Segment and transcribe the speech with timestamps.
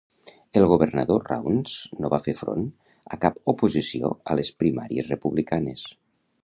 [0.59, 2.65] El governador Rounds no va fer front
[3.17, 5.89] a cap oposició a les primàries republicanes.